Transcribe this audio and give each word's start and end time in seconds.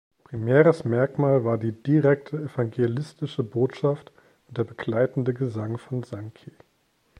Primäres 0.23 0.83
Merkmal 0.83 1.45
war 1.45 1.59
die 1.59 1.73
direkte 1.73 2.35
evangelistische 2.37 3.43
Botschaft 3.43 4.11
und 4.47 4.57
der 4.57 4.63
begleitende 4.63 5.31
Gesang 5.35 5.77
von 5.77 6.01
Sankey. 6.01 6.53